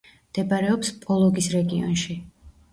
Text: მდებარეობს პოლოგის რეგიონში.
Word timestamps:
მდებარეობს 0.29 0.91
პოლოგის 1.05 1.53
რეგიონში. 1.59 2.21